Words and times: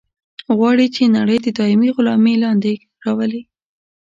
غواړي 0.57 0.87
چې 0.95 1.13
نړۍ 1.17 1.37
د 1.41 1.47
دایمي 1.57 1.89
غلامي 1.95 2.35
لاندې 2.43 2.73
راولي. 3.05 3.41